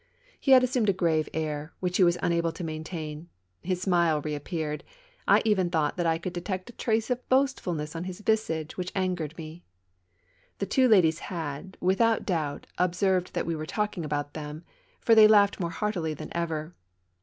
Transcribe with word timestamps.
He 0.39 0.53
had 0.53 0.63
assumed 0.63 0.89
a 0.89 0.93
grave 0.93 1.29
air, 1.31 1.73
which 1.79 1.97
he 1.97 2.03
was 2.03 2.17
unable 2.23 2.51
to 2.53 2.63
maintain; 2.63 3.29
his 3.61 3.83
smile 3.83 4.19
reappeared; 4.19 4.83
I 5.27 5.43
even 5.45 5.69
thought 5.69 5.95
that 5.97 6.07
I 6.07 6.17
could 6.17 6.33
detect 6.33 6.71
a 6.71 6.73
trace 6.73 7.11
of 7.11 7.29
boastfulness 7.29 7.95
on 7.95 8.05
his 8.05 8.21
visage, 8.21 8.77
which 8.77 8.91
angered 8.95 9.37
me. 9.37 9.63
The 10.57 10.65
two 10.65 10.87
ladies 10.87 11.19
had, 11.19 11.77
without 11.79 12.25
doubt, 12.25 12.65
observed 12.79 13.35
that 13.35 13.45
we 13.45 13.55
were 13.55 13.67
talking 13.67 14.03
about 14.03 14.33
them, 14.33 14.63
for 14.99 15.13
they 15.13 15.27
laughed 15.27 15.59
more 15.59 15.69
heartily 15.69 16.15
than 16.15 16.35
ever. 16.35 16.73